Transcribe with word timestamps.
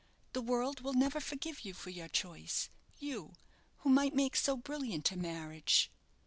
The 0.33 0.41
world 0.41 0.79
will 0.81 0.95
never 0.95 1.19
forgive 1.19 1.59
you 1.63 1.75
for 1.75 1.91
your 1.91 2.07
choice; 2.07 2.71
you, 2.97 3.33
who 3.81 3.91
might 3.91 4.15
make 4.15 4.35
so 4.35 4.57
brilliant 4.57 5.11
a 5.11 5.15
marriage!" 5.15 5.91